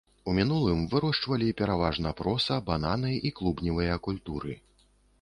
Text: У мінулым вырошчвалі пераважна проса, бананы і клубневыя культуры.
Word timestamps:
У 0.31 0.33
мінулым 0.37 0.79
вырошчвалі 0.93 1.51
пераважна 1.61 2.15
проса, 2.23 2.59
бананы 2.73 3.15
і 3.31 3.37
клубневыя 3.41 4.03
культуры. 4.09 4.61